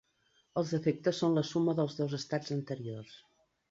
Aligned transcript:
Els 0.61 0.71
efectes 0.77 1.21
són 1.25 1.37
la 1.41 1.45
suma 1.51 1.79
dels 1.83 2.01
dos 2.03 2.19
estats 2.23 2.59
anteriors. 2.61 3.19